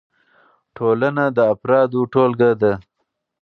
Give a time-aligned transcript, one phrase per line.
[0.75, 2.73] ټولنه د افرادو ټولګه ده.